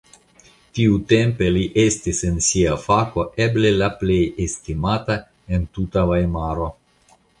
[0.77, 5.19] Tiutempe li estis en sia fako eble la plej estimata
[5.59, 6.73] en tuta Vajmaro.